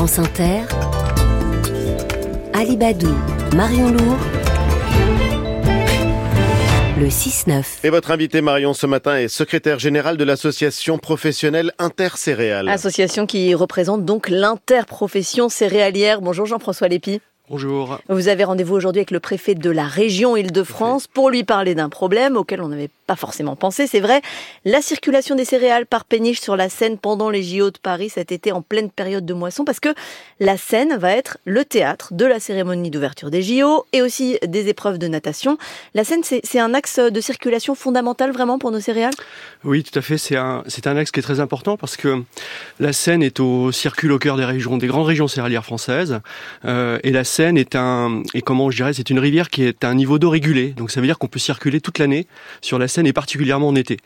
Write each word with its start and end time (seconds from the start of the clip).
France 0.00 0.18
Inter, 0.18 0.62
Alibadou, 2.54 3.14
Marion 3.54 3.90
Lourd, 3.90 4.16
le 6.98 7.06
6-9. 7.06 7.84
Et 7.84 7.90
votre 7.90 8.10
invité 8.10 8.40
Marion 8.40 8.72
ce 8.72 8.86
matin 8.86 9.18
est 9.18 9.28
secrétaire 9.28 9.78
général 9.78 10.16
de 10.16 10.24
l'association 10.24 10.96
professionnelle 10.96 11.74
Intercéréales. 11.78 12.70
Association 12.70 13.26
qui 13.26 13.54
représente 13.54 14.06
donc 14.06 14.30
l'interprofession 14.30 15.50
céréalière. 15.50 16.22
Bonjour 16.22 16.46
Jean-François 16.46 16.88
Lépi. 16.88 17.20
Bonjour. 17.50 17.98
Vous 18.08 18.28
avez 18.28 18.44
rendez-vous 18.44 18.76
aujourd'hui 18.76 19.00
avec 19.00 19.10
le 19.10 19.20
préfet 19.20 19.54
de 19.54 19.70
la 19.70 19.84
région 19.84 20.34
Île-de-France 20.34 21.08
pour 21.08 21.28
lui 21.28 21.44
parler 21.44 21.74
d'un 21.74 21.90
problème 21.90 22.38
auquel 22.38 22.62
on 22.62 22.68
n'avait 22.68 22.90
pas 23.10 23.16
forcément 23.16 23.56
pensé, 23.56 23.88
c'est 23.88 23.98
vrai. 23.98 24.22
La 24.64 24.80
circulation 24.82 25.34
des 25.34 25.44
céréales 25.44 25.84
par 25.84 26.04
péniche 26.04 26.40
sur 26.40 26.54
la 26.54 26.68
Seine 26.68 26.96
pendant 26.96 27.28
les 27.28 27.42
JO 27.42 27.72
de 27.72 27.78
Paris 27.82 28.08
cet 28.08 28.30
été 28.30 28.52
en 28.52 28.62
pleine 28.62 28.88
période 28.88 29.26
de 29.26 29.34
moisson 29.34 29.64
parce 29.64 29.80
que 29.80 29.88
la 30.38 30.56
Seine 30.56 30.96
va 30.96 31.10
être 31.10 31.38
le 31.44 31.64
théâtre 31.64 32.14
de 32.14 32.24
la 32.24 32.38
cérémonie 32.38 32.88
d'ouverture 32.88 33.32
des 33.32 33.42
JO 33.42 33.84
et 33.92 34.00
aussi 34.00 34.38
des 34.46 34.68
épreuves 34.68 34.98
de 34.98 35.08
natation. 35.08 35.58
La 35.92 36.04
Seine, 36.04 36.22
c'est 36.22 36.60
un 36.60 36.72
axe 36.72 37.00
de 37.00 37.20
circulation 37.20 37.74
fondamental 37.74 38.30
vraiment 38.30 38.60
pour 38.60 38.70
nos 38.70 38.78
céréales? 38.78 39.12
Oui, 39.64 39.82
tout 39.82 39.98
à 39.98 40.02
fait. 40.02 40.16
C'est 40.16 40.36
un, 40.36 40.62
axe 40.96 41.10
qui 41.10 41.18
est 41.18 41.24
très 41.24 41.40
important 41.40 41.76
parce 41.76 41.96
que 41.96 42.22
la 42.78 42.92
Seine 42.92 43.24
est 43.24 43.40
au 43.40 43.72
circule 43.72 44.12
au 44.12 44.20
cœur 44.20 44.36
des 44.36 44.86
grandes 44.86 45.06
régions 45.06 45.26
céréalières 45.26 45.64
françaises. 45.64 46.20
Euh, 46.64 47.00
et 47.02 47.10
la 47.10 47.24
Seine 47.24 47.56
est 47.56 47.74
un, 47.74 48.22
et 48.34 48.42
comment 48.42 48.70
je 48.70 48.76
dirais, 48.76 48.92
c'est 48.92 49.10
une 49.10 49.18
rivière 49.18 49.50
qui 49.50 49.64
est 49.64 49.82
à 49.82 49.88
un 49.88 49.94
niveau 49.94 50.20
d'eau 50.20 50.30
régulé. 50.30 50.68
Donc 50.68 50.92
ça 50.92 51.00
veut 51.00 51.08
dire 51.08 51.18
qu'on 51.18 51.26
peut 51.26 51.40
circuler 51.40 51.80
toute 51.80 51.98
l'année 51.98 52.28
sur 52.60 52.78
la 52.78 52.86
Seine 52.86 52.99
et 53.06 53.12
particulièrement 53.12 53.68
en 53.68 53.74
été. 53.74 53.98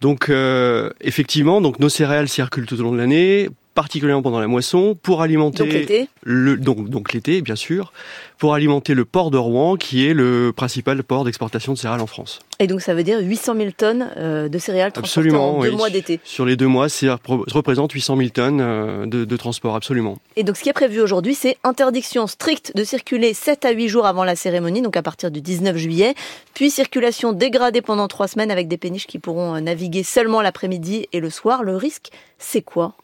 Donc 0.00 0.28
euh, 0.28 0.90
effectivement, 1.00 1.60
donc 1.60 1.78
nos 1.78 1.88
céréales 1.88 2.28
circulent 2.28 2.66
tout 2.66 2.78
au 2.80 2.82
long 2.82 2.92
de 2.92 2.98
l'année, 2.98 3.48
particulièrement 3.76 4.22
pendant 4.22 4.40
la 4.40 4.46
moisson, 4.48 4.96
pour 5.00 5.22
alimenter 5.22 5.58
donc 5.58 5.72
l'été. 5.72 6.08
le 6.22 6.56
donc 6.56 6.88
donc 6.88 7.12
l'été 7.12 7.42
bien 7.42 7.54
sûr, 7.56 7.92
pour 8.38 8.54
alimenter 8.54 8.94
le 8.94 9.04
port 9.04 9.30
de 9.30 9.36
Rouen 9.36 9.76
qui 9.76 10.06
est 10.06 10.14
le 10.14 10.52
principal 10.56 11.00
port 11.04 11.24
d'exportation 11.24 11.74
de 11.74 11.78
céréales 11.78 12.00
en 12.00 12.06
France. 12.06 12.40
Et 12.58 12.66
donc 12.66 12.80
ça 12.80 12.94
veut 12.94 13.04
dire 13.04 13.20
800 13.20 13.54
000 13.54 13.70
tonnes 13.76 14.08
euh, 14.16 14.48
de 14.48 14.58
céréales 14.58 14.92
transportées 14.92 15.30
en 15.30 15.60
deux 15.60 15.70
mois 15.72 15.90
d'été. 15.90 16.20
Sur 16.24 16.46
les 16.46 16.56
deux 16.56 16.66
mois, 16.66 16.88
ça 16.88 17.18
représente 17.26 17.92
800 17.92 18.16
000 18.16 18.28
tonnes 18.30 18.60
euh, 18.62 19.04
de, 19.04 19.26
de 19.26 19.36
transport 19.36 19.76
absolument. 19.76 20.18
Et 20.36 20.42
donc 20.42 20.56
ce 20.56 20.62
qui 20.62 20.70
est 20.70 20.72
prévu 20.72 21.00
aujourd'hui, 21.00 21.34
c'est 21.34 21.58
interdiction 21.62 22.26
stricte 22.26 22.72
de 22.74 22.82
circuler 22.82 23.34
7 23.34 23.66
à 23.66 23.72
8 23.72 23.88
jours 23.88 24.06
avant 24.06 24.24
la 24.24 24.36
cérémonie, 24.36 24.80
donc 24.80 24.96
à 24.96 25.02
partir 25.02 25.30
du 25.30 25.42
19 25.42 25.76
juillet, 25.76 26.14
puis 26.54 26.70
circulation 26.70 27.34
dégradée 27.34 27.82
pendant 27.82 28.08
3 28.08 28.26
semaines 28.28 28.50
avec 28.50 28.68
des 28.68 28.78
péniches 28.78 29.06
qui 29.06 29.18
pourront 29.18 29.54
euh, 29.54 29.60
naviguer 29.60 30.02
seulement 30.02 30.40
l'après-midi 30.40 31.08
et 31.12 31.20
le 31.20 31.28
soir. 31.28 31.62
Le 31.62 31.76
risque, 31.76 32.10
c'est 32.38 32.62
quoi? 32.62 32.94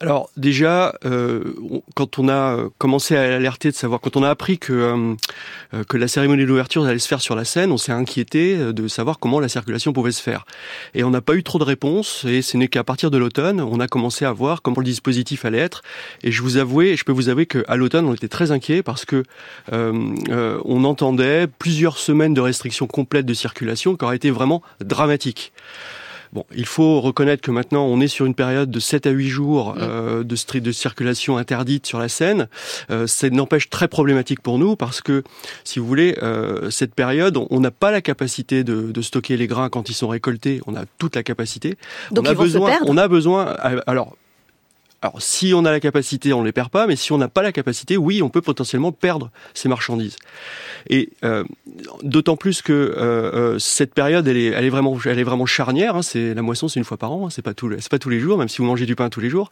Alors 0.00 0.28
déjà, 0.36 0.94
euh, 1.04 1.54
quand 1.94 2.18
on 2.18 2.28
a 2.28 2.58
commencé 2.78 3.16
à 3.16 3.36
alerter 3.36 3.70
de 3.70 3.74
savoir, 3.74 4.00
quand 4.00 4.16
on 4.16 4.22
a 4.22 4.28
appris 4.28 4.58
que 4.58 4.72
euh, 5.72 5.84
que 5.88 5.96
la 5.96 6.08
cérémonie 6.08 6.44
d'ouverture 6.44 6.84
allait 6.84 6.98
se 6.98 7.08
faire 7.08 7.20
sur 7.20 7.34
la 7.34 7.44
scène, 7.44 7.72
on 7.72 7.78
s'est 7.78 7.92
inquiété 7.92 8.56
de 8.56 8.88
savoir 8.88 9.18
comment 9.18 9.40
la 9.40 9.48
circulation 9.48 9.92
pouvait 9.92 10.12
se 10.12 10.20
faire. 10.20 10.44
Et 10.94 11.04
on 11.04 11.10
n'a 11.10 11.22
pas 11.22 11.34
eu 11.34 11.42
trop 11.42 11.58
de 11.58 11.64
réponses. 11.64 12.24
Et 12.28 12.42
ce 12.42 12.56
n'est 12.56 12.68
qu'à 12.68 12.84
partir 12.84 13.10
de 13.10 13.18
l'automne, 13.18 13.60
on 13.60 13.80
a 13.80 13.88
commencé 13.88 14.24
à 14.24 14.32
voir 14.32 14.62
comment 14.62 14.80
le 14.80 14.84
dispositif 14.84 15.44
allait 15.44 15.58
être. 15.58 15.82
Et 16.22 16.30
je 16.32 16.42
vous 16.42 16.58
avouer, 16.58 16.96
je 16.96 17.04
peux 17.04 17.12
vous 17.12 17.28
avouer 17.28 17.46
qu'à 17.46 17.76
l'automne, 17.76 18.04
on 18.06 18.14
était 18.14 18.28
très 18.28 18.50
inquiet 18.50 18.82
parce 18.82 19.04
que 19.04 19.22
euh, 19.72 20.60
on 20.64 20.84
entendait 20.84 21.46
plusieurs 21.46 21.96
semaines 21.98 22.34
de 22.34 22.40
restrictions 22.40 22.86
complètes 22.86 23.26
de 23.26 23.34
circulation 23.34 23.96
qui 23.96 24.04
auraient 24.04 24.16
été 24.16 24.30
vraiment 24.30 24.60
dramatiques. 24.80 25.52
Bon, 26.34 26.44
il 26.52 26.66
faut 26.66 27.00
reconnaître 27.00 27.42
que 27.42 27.52
maintenant 27.52 27.86
on 27.86 28.00
est 28.00 28.08
sur 28.08 28.26
une 28.26 28.34
période 28.34 28.68
de 28.68 28.80
7 28.80 29.06
à 29.06 29.10
8 29.10 29.28
jours 29.28 29.76
euh, 29.78 30.24
de, 30.24 30.58
de 30.58 30.72
circulation 30.72 31.36
interdite 31.36 31.86
sur 31.86 32.00
la 32.00 32.08
Seine. 32.08 32.48
Euh, 32.90 33.06
ça 33.06 33.30
n'empêche 33.30 33.70
très 33.70 33.86
problématique 33.86 34.40
pour 34.40 34.58
nous 34.58 34.74
parce 34.74 35.00
que, 35.00 35.22
si 35.62 35.78
vous 35.78 35.86
voulez, 35.86 36.18
euh, 36.24 36.70
cette 36.70 36.92
période, 36.92 37.38
on 37.50 37.60
n'a 37.60 37.70
pas 37.70 37.92
la 37.92 38.00
capacité 38.00 38.64
de, 38.64 38.90
de, 38.90 39.02
stocker 39.02 39.36
les 39.36 39.46
grains 39.46 39.68
quand 39.68 39.88
ils 39.90 39.94
sont 39.94 40.08
récoltés. 40.08 40.60
On 40.66 40.74
a 40.74 40.86
toute 40.98 41.14
la 41.14 41.22
capacité. 41.22 41.76
Donc 42.10 42.24
on 42.24 42.28
a 42.28 42.32
ils 42.32 42.36
vont 42.36 42.42
besoin, 42.42 42.66
se 42.66 42.72
perdre 42.78 42.90
on 42.90 42.96
a 42.96 43.06
besoin. 43.06 43.44
Alors 43.86 44.16
alors, 45.04 45.20
si 45.20 45.52
on 45.52 45.66
a 45.66 45.70
la 45.70 45.80
capacité, 45.80 46.32
on 46.32 46.40
ne 46.40 46.46
les 46.46 46.52
perd 46.52 46.70
pas, 46.70 46.86
mais 46.86 46.96
si 46.96 47.12
on 47.12 47.18
n'a 47.18 47.28
pas 47.28 47.42
la 47.42 47.52
capacité, 47.52 47.98
oui, 47.98 48.22
on 48.22 48.30
peut 48.30 48.40
potentiellement 48.40 48.90
perdre 48.90 49.30
ces 49.52 49.68
marchandises. 49.68 50.16
Et 50.88 51.10
euh, 51.24 51.44
d'autant 52.02 52.38
plus 52.38 52.62
que 52.62 52.72
euh, 52.72 52.96
euh, 52.96 53.58
cette 53.58 53.92
période, 53.92 54.26
elle 54.26 54.38
est, 54.38 54.46
elle 54.46 54.64
est 54.64 54.70
vraiment, 54.70 54.98
elle 55.04 55.18
est 55.18 55.24
vraiment 55.24 55.44
charnière. 55.44 55.96
Hein, 55.96 56.00
c'est 56.00 56.32
la 56.32 56.40
moisson, 56.40 56.68
c'est 56.68 56.80
une 56.80 56.86
fois 56.86 56.96
par 56.96 57.12
an, 57.12 57.26
hein, 57.26 57.30
c'est 57.30 57.42
pas 57.42 57.52
tous, 57.52 57.70
c'est 57.80 57.90
pas 57.90 57.98
tous 57.98 58.08
les 58.08 58.18
jours, 58.18 58.38
même 58.38 58.48
si 58.48 58.58
vous 58.58 58.64
mangez 58.64 58.86
du 58.86 58.96
pain 58.96 59.10
tous 59.10 59.20
les 59.20 59.28
jours. 59.28 59.50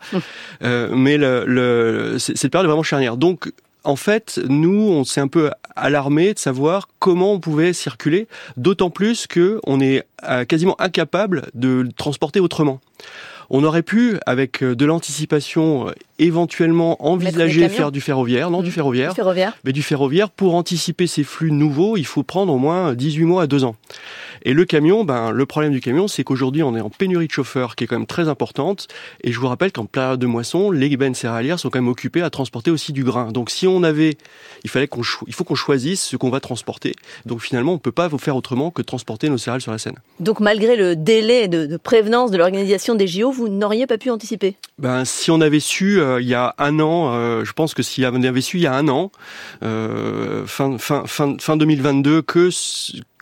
euh, 0.62 0.88
mais 0.94 1.18
le, 1.18 1.44
le, 1.46 2.18
cette 2.18 2.50
période 2.50 2.64
est 2.64 2.68
vraiment 2.68 2.82
charnière. 2.82 3.18
Donc 3.18 3.52
en 3.84 3.96
fait, 3.96 4.40
nous, 4.48 4.88
on 4.88 5.04
s'est 5.04 5.20
un 5.20 5.28
peu 5.28 5.50
alarmé 5.76 6.32
de 6.32 6.38
savoir 6.38 6.88
comment 6.98 7.34
on 7.34 7.40
pouvait 7.40 7.74
circuler, 7.74 8.26
d'autant 8.56 8.88
plus 8.88 9.26
que 9.26 9.60
on 9.66 9.80
est 9.80 10.06
quasiment 10.48 10.80
incapable 10.80 11.50
de 11.52 11.82
le 11.82 11.92
transporter 11.92 12.40
autrement. 12.40 12.80
On 13.54 13.64
aurait 13.64 13.82
pu, 13.82 14.16
avec 14.24 14.64
de 14.64 14.84
l'anticipation, 14.86 15.92
éventuellement 16.18 16.96
envisager 17.06 17.68
faire 17.68 17.92
du 17.92 18.00
ferroviaire, 18.00 18.50
non, 18.50 18.60
Mmh. 18.60 18.64
du 18.64 18.70
ferroviaire, 18.72 19.10
Du 19.10 19.16
ferroviaire. 19.16 19.52
mais 19.64 19.72
du 19.72 19.82
ferroviaire, 19.82 20.30
pour 20.30 20.54
anticiper 20.54 21.06
ces 21.06 21.22
flux 21.22 21.52
nouveaux, 21.52 21.96
il 21.98 22.06
faut 22.06 22.22
prendre 22.22 22.52
au 22.52 22.58
moins 22.58 22.94
18 22.94 23.24
mois 23.24 23.42
à 23.42 23.46
2 23.46 23.64
ans. 23.64 23.76
Et 24.44 24.52
le 24.54 24.64
camion, 24.64 25.04
ben, 25.04 25.30
le 25.30 25.46
problème 25.46 25.72
du 25.72 25.80
camion, 25.80 26.08
c'est 26.08 26.24
qu'aujourd'hui, 26.24 26.62
on 26.62 26.76
est 26.76 26.80
en 26.80 26.90
pénurie 26.90 27.26
de 27.26 27.32
chauffeurs 27.32 27.76
qui 27.76 27.84
est 27.84 27.86
quand 27.86 27.98
même 27.98 28.06
très 28.06 28.28
importante. 28.28 28.88
Et 29.22 29.32
je 29.32 29.38
vous 29.38 29.48
rappelle 29.48 29.72
qu'en 29.72 29.86
période 29.86 30.20
de 30.20 30.26
moisson, 30.26 30.70
les 30.70 30.96
bennes 30.96 31.14
céréalières 31.14 31.58
sont 31.58 31.70
quand 31.70 31.80
même 31.80 31.88
occupées 31.88 32.22
à 32.22 32.30
transporter 32.30 32.70
aussi 32.70 32.92
du 32.92 33.04
grain. 33.04 33.32
Donc, 33.32 33.50
si 33.50 33.66
on 33.66 33.82
avait, 33.82 34.16
il 34.64 34.70
fallait 34.70 34.88
qu'on, 34.88 35.02
il 35.26 35.34
faut 35.34 35.44
qu'on 35.44 35.54
choisisse 35.54 36.02
ce 36.02 36.16
qu'on 36.16 36.30
va 36.30 36.40
transporter. 36.40 36.94
Donc, 37.26 37.40
finalement, 37.40 37.72
on 37.72 37.78
peut 37.78 37.92
pas 37.92 38.08
vous 38.08 38.18
faire 38.18 38.36
autrement 38.36 38.70
que 38.70 38.82
transporter 38.82 39.28
nos 39.28 39.38
céréales 39.38 39.60
sur 39.60 39.72
la 39.72 39.78
Seine. 39.78 39.96
Donc 40.20 40.40
malgré 40.40 40.76
le 40.76 40.96
délai 40.96 41.48
de, 41.48 41.66
de 41.66 41.76
prévenance 41.76 42.30
de 42.30 42.36
l'organisation 42.36 42.94
des 42.94 43.06
JO, 43.06 43.32
vous 43.32 43.48
n'auriez 43.48 43.86
pas 43.86 43.98
pu 43.98 44.10
anticiper? 44.10 44.56
Ben, 44.78 45.04
si 45.04 45.30
on 45.30 45.40
avait 45.40 45.60
su 45.60 46.00
euh, 46.00 46.20
il 46.20 46.28
y 46.28 46.34
a 46.34 46.54
un 46.58 46.78
an, 46.80 47.12
euh, 47.14 47.44
je 47.44 47.52
pense 47.52 47.74
que 47.74 47.82
si 47.82 48.04
on 48.04 48.22
avait 48.22 48.40
su 48.40 48.58
il 48.58 48.62
y 48.62 48.66
a 48.66 48.74
un 48.74 48.88
an, 48.88 49.10
euh, 49.62 50.46
fin, 50.46 50.78
fin, 50.78 51.04
fin, 51.06 51.36
fin 51.38 51.56
2022, 51.56 52.22
que 52.22 52.50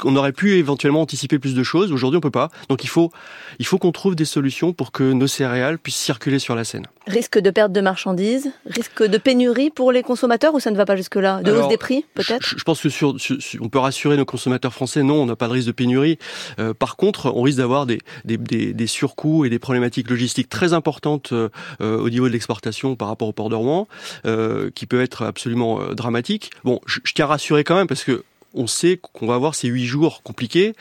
qu'on 0.00 0.16
aurait 0.16 0.32
pu 0.32 0.54
éventuellement 0.54 1.02
anticiper 1.02 1.38
plus 1.38 1.54
de 1.54 1.62
choses. 1.62 1.92
Aujourd'hui, 1.92 2.18
on 2.18 2.20
peut 2.20 2.30
pas. 2.30 2.48
Donc, 2.68 2.84
il 2.84 2.88
faut, 2.88 3.10
il 3.58 3.66
faut 3.66 3.78
qu'on 3.78 3.92
trouve 3.92 4.16
des 4.16 4.24
solutions 4.24 4.72
pour 4.72 4.90
que 4.92 5.12
nos 5.12 5.26
céréales 5.26 5.78
puissent 5.78 5.96
circuler 5.96 6.38
sur 6.38 6.54
la 6.54 6.64
Seine. 6.64 6.86
Risque 7.06 7.38
de 7.38 7.50
perte 7.50 7.72
de 7.72 7.80
marchandises 7.80 8.50
Risque 8.66 9.02
de 9.02 9.18
pénurie 9.18 9.70
pour 9.70 9.92
les 9.92 10.02
consommateurs 10.02 10.54
ou 10.54 10.60
ça 10.60 10.70
ne 10.70 10.76
va 10.76 10.84
pas 10.84 10.96
jusque-là? 10.96 11.42
De 11.42 11.50
Alors, 11.50 11.64
hausse 11.64 11.68
des 11.68 11.76
prix 11.76 12.04
peut-être? 12.14 12.44
Je, 12.44 12.56
je 12.58 12.64
pense 12.64 12.80
que 12.80 12.88
sur, 12.88 13.20
sur- 13.20 13.40
sur- 13.40 13.62
on 13.62 13.68
peut 13.68 13.78
rassurer 13.78 14.16
nos 14.16 14.24
consommateurs 14.24 14.72
français. 14.72 15.02
Non, 15.02 15.22
on 15.22 15.26
n'a 15.26 15.36
pas 15.36 15.48
de 15.48 15.52
risque 15.52 15.66
de 15.68 15.72
pénurie. 15.72 16.18
Euh, 16.58 16.74
par 16.74 16.96
contre, 16.96 17.32
on 17.34 17.42
risque 17.42 17.58
d'avoir 17.58 17.86
des, 17.86 17.98
des, 18.24 18.36
des, 18.36 18.72
des 18.72 18.86
surcoûts 18.86 19.44
et 19.44 19.50
des 19.50 19.58
problématiques 19.58 20.08
logistiques 20.10 20.48
très 20.48 20.72
importantes 20.72 21.32
euh, 21.32 21.48
euh, 21.80 21.98
au 21.98 22.08
niveau 22.10 22.26
de 22.28 22.32
l'exportation 22.32 22.96
par 22.96 23.08
rapport 23.08 23.28
au 23.28 23.32
port 23.32 23.48
de 23.48 23.54
Rouen, 23.54 23.88
euh, 24.26 24.70
qui 24.74 24.86
peuvent 24.86 25.00
être 25.00 25.22
absolument 25.24 25.78
dramatiques. 25.94 26.50
Bon, 26.64 26.80
je, 26.86 27.00
je 27.04 27.12
tiens 27.12 27.24
à 27.26 27.28
rassurer 27.28 27.64
quand 27.64 27.76
même 27.76 27.86
parce 27.86 28.04
que 28.04 28.24
on 28.54 28.66
sait 28.66 28.98
qu'on 29.00 29.26
va 29.26 29.34
avoir 29.34 29.54
ces 29.54 29.68
huit 29.68 29.86
jours 29.86 30.22
compliqués 30.22 30.74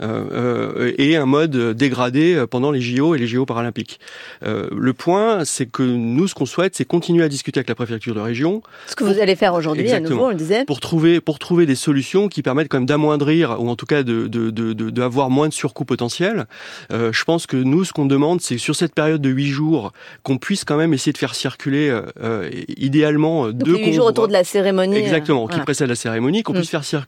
euh, 0.00 0.24
euh, 0.32 0.92
et 0.98 1.16
un 1.16 1.26
mode 1.26 1.56
dégradé 1.74 2.44
pendant 2.50 2.70
les 2.70 2.80
JO 2.80 3.14
et 3.14 3.18
les 3.18 3.26
JO 3.26 3.44
paralympiques. 3.46 3.98
Euh, 4.44 4.68
le 4.76 4.92
point, 4.92 5.44
c'est 5.44 5.66
que 5.66 5.82
nous, 5.82 6.28
ce 6.28 6.34
qu'on 6.34 6.46
souhaite, 6.46 6.74
c'est 6.76 6.84
continuer 6.84 7.24
à 7.24 7.28
discuter 7.28 7.58
avec 7.58 7.68
la 7.68 7.74
préfecture 7.74 8.14
de 8.14 8.20
région 8.20 8.62
Ce 8.86 8.94
que 8.96 9.04
vous 9.04 9.18
allez 9.20 9.36
faire 9.36 9.54
aujourd'hui, 9.54 9.90
à 9.90 10.00
nouveau, 10.00 10.26
on 10.26 10.28
le 10.30 10.34
disait. 10.34 10.64
pour 10.64 10.80
trouver 10.80 11.20
pour 11.20 11.38
trouver 11.38 11.66
des 11.66 11.74
solutions 11.74 12.28
qui 12.28 12.42
permettent 12.42 12.68
quand 12.68 12.78
même 12.78 12.86
d'amoindrir 12.86 13.56
ou 13.60 13.68
en 13.68 13.76
tout 13.76 13.86
cas 13.86 14.02
de 14.02 14.26
de 14.28 14.50
de 14.50 14.72
de- 14.72 14.90
d'avoir 14.90 15.30
moins 15.30 15.48
de 15.48 15.52
surcoûts 15.54 15.84
potentiels. 15.84 16.46
Euh, 16.92 17.12
je 17.12 17.24
pense 17.24 17.46
que 17.46 17.56
nous 17.56 17.84
ce 17.84 17.92
qu'on 17.92 18.06
demande 18.06 18.40
c'est 18.40 18.58
sur 18.58 18.76
cette 18.76 18.94
période 18.94 19.20
de 19.20 19.28
huit 19.30 19.48
jours 19.48 19.92
qu'on 20.22 20.38
puisse 20.38 20.64
quand 20.64 20.76
même 20.76 20.94
essayer 20.94 21.12
de 21.12 21.18
faire 21.18 21.34
circuler 21.34 21.88
euh, 21.88 22.02
euh, 22.22 22.50
idéalement 22.76 23.46
Donc 23.48 23.62
deux 23.62 23.76
huit 23.76 23.92
jours 23.94 24.06
autour 24.06 24.28
de 24.28 24.32
la 24.32 24.44
cérémonie. 24.44 24.96
Exactement, 24.96 25.46
qui 25.48 25.58
précède 25.60 25.88
la 25.88 25.96
cérémonie, 25.96 26.42
qu'on 26.42 26.52
Mm. 26.52 26.56
puisse 26.56 26.70
faire 26.70 26.84
circuler 26.84 27.07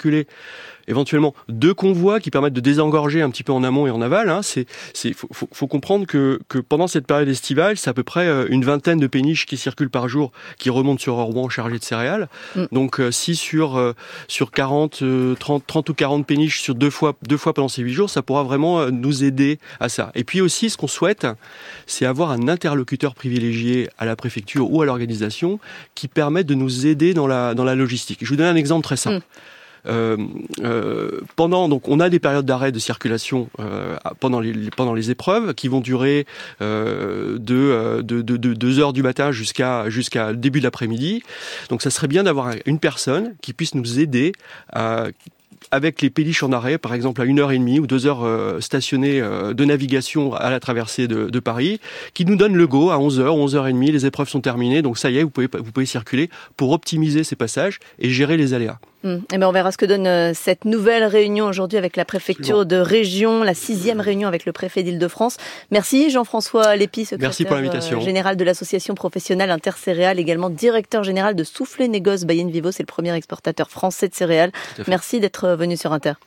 éventuellement 0.91 1.35
deux 1.49 1.73
convois 1.73 2.21
qui 2.21 2.31
permettent 2.31 2.53
de 2.53 2.61
désengorger 2.61 3.23
un 3.23 3.31
petit 3.31 3.45
peu 3.45 3.53
en 3.53 3.63
amont 3.63 3.87
et 3.87 3.91
en 3.91 4.03
aval. 4.03 4.29
Hein. 4.29 4.43
C'est, 4.43 4.67
c'est, 4.93 5.13
faut, 5.13 5.29
faut, 5.33 5.49
faut 5.53 5.67
comprendre 5.67 6.07
que, 6.07 6.41
que 6.49 6.59
pendant 6.59 6.87
cette 6.87 7.07
période 7.07 7.29
estivale, 7.29 7.77
c'est 7.77 7.89
à 7.89 7.95
peu 7.95 8.03
près 8.03 8.27
euh, 8.27 8.47
une 8.51 8.65
vingtaine 8.65 8.99
de 8.99 9.07
péniches 9.07 9.47
qui 9.47 9.57
circulent 9.57 9.91
par 9.91 10.09
jour, 10.09 10.33
qui 10.59 10.69
remontent 10.71 11.01
sur 11.01 11.15
Rouen 11.15 11.49
chargées 11.49 11.79
de 11.79 11.85
céréales. 11.85 12.29
Mm. 12.57 12.65
Donc 12.73 13.01
euh, 13.01 13.11
si 13.11 13.37
sur 13.37 13.77
euh, 13.77 13.95
sur 14.29 14.51
40, 14.51 15.03
euh, 15.03 15.35
30, 15.37 15.65
30 15.67 15.91
ou 15.91 15.95
40 15.95 16.27
péniches 16.27 16.61
sur 16.61 16.75
deux 16.75 16.91
fois 16.91 17.15
deux 17.23 17.37
fois 17.37 17.55
pendant 17.55 17.69
ces 17.69 17.83
huit 17.83 17.95
jours, 17.95 18.11
ça 18.11 18.23
pourra 18.23 18.43
vraiment 18.43 18.91
nous 18.91 19.25
aider 19.25 19.59
à 19.79 19.89
ça. 19.89 20.11
Et 20.15 20.25
puis 20.25 20.41
aussi, 20.41 20.71
ce 20.71 20.77
qu'on 20.77 20.89
souhaite, 20.89 21.27
c'est 21.87 22.05
avoir 22.05 22.31
un 22.31 22.49
interlocuteur 22.49 23.15
privilégié 23.15 23.89
à 23.99 24.05
la 24.05 24.17
préfecture 24.17 24.71
ou 24.71 24.83
à 24.83 24.87
l'organisation 24.87 25.61
qui 25.95 26.09
permette 26.09 26.47
de 26.47 26.55
nous 26.55 26.87
aider 26.87 27.15
dans 27.15 27.27
la 27.27 27.55
dans 27.55 27.65
la 27.65 27.75
logistique. 27.75 28.19
Je 28.23 28.29
vous 28.29 28.37
donne 28.37 28.47
un 28.47 28.57
exemple 28.57 28.85
très 28.85 28.97
simple. 28.97 29.19
Mm. 29.19 29.60
Euh, 29.87 30.17
euh, 30.63 31.21
pendant 31.37 31.69
donc 31.69 31.89
on 31.89 32.01
a 32.01 32.09
des 32.09 32.19
périodes 32.19 32.47
d'arrêt 32.47 32.73
de 32.73 32.79
circulation 32.79 33.49
euh, 33.59 33.97
pendant 34.19 34.41
les 34.41 34.71
pendant 34.77 34.95
les 34.95 35.11
épreuves 35.11 35.55
qui 35.55 35.69
vont 35.69 35.81
durer 35.81 36.27
de, 36.61 37.39
de, 37.39 38.01
de, 38.01 38.37
de 38.37 38.55
2 38.55 38.79
heures 38.81 38.93
du 38.93 39.03
matin 39.03 39.33
jusqu'à 39.33 39.89
jusqu'à 39.89 40.33
début 40.33 40.61
de 40.61 40.65
l'après-midi. 40.65 41.23
Donc 41.69 41.83
ça 41.83 41.91
serait 41.91 42.09
bien 42.09 42.25
d'avoir 42.25 42.55
une 42.67 42.79
personne 42.79 43.35
qui 43.41 43.53
puisse 43.53 43.75
nous 43.75 43.99
aider 43.99 44.33
avec 45.71 46.03
les 46.03 46.11
péliches 46.11 46.43
en 46.43 46.53
arrêt, 46.53 46.79
par 46.79 46.95
exemple 46.95 47.21
à 47.23 47.25
une 47.25 47.39
heure 47.39 47.53
et 47.53 47.59
demie 47.59 47.79
ou 47.79 47.87
deux 47.87 48.07
heures 48.07 48.25
euh, 48.25 48.61
stationnées 48.61 49.21
euh, 49.21 49.55
de 49.55 49.65
navigation 49.65 50.35
à 50.35 50.51
la 50.51 50.61
traversée 50.61 51.07
de, 51.07 51.29
de, 51.29 51.41
Paris, 51.41 51.81
qui 52.15 52.25
nous 52.25 52.37
donne 52.37 52.55
le 52.55 52.67
go 52.67 52.91
à 52.91 52.99
11h, 52.99 53.23
11h30, 53.23 53.93
les 53.93 54.07
épreuves 54.07 54.29
sont 54.29 54.41
terminées, 54.41 54.83
donc 54.83 54.99
ça 54.99 55.11
y 55.11 55.19
est, 55.19 55.23
vous 55.23 55.31
pouvez, 55.31 55.49
vous 55.53 55.73
pouvez 55.73 55.87
circuler 55.87 56.31
pour 56.57 56.73
optimiser 56.73 57.25
ces 57.25 57.37
passages 57.37 57.79
et 57.99 58.11
gérer 58.11 58.37
les 58.37 58.55
aléas. 58.55 58.79
Mmh. 59.03 59.17
Et 59.33 59.39
ben 59.39 59.47
on 59.47 59.53
verra 59.53 59.73
ce 59.73 59.79
que 59.79 59.87
donne 59.87 60.07
euh, 60.07 60.33
cette 60.35 60.65
nouvelle 60.65 61.05
réunion 61.05 61.47
aujourd'hui 61.47 61.79
avec 61.79 61.97
la 61.97 62.05
préfecture 62.05 62.67
de 62.67 62.77
région, 62.77 63.43
la 63.43 63.55
sixième 63.55 64.01
réunion 64.01 64.29
avec 64.29 64.45
le 64.45 64.53
préfet 64.53 64.83
d'Île-de-France. 64.83 65.39
Merci 65.71 66.11
Jean-François 66.11 66.77
Lépi, 66.77 67.05
secrétaire 67.05 67.33
général 68.01 68.37
de 68.37 68.45
l'association 68.45 68.95
professionnelle 68.95 69.51
intercéréales, 69.51 70.19
également 70.19 70.51
directeur 70.51 71.03
général 71.03 71.35
de 71.35 71.45
Soufflé 71.45 71.89
Négoce 71.89 72.25
Bayenne 72.25 72.51
Vivo, 72.51 72.73
c'est 72.73 72.83
le 72.83 72.87
premier 72.87 73.15
exportateur 73.15 73.71
français 73.71 74.09
de 74.09 74.15
céréales. 74.15 74.53
Merci 74.87 75.21
d'être 75.21 75.49
venu 75.49 75.77
sur 75.77 75.93
Inter. 75.93 76.15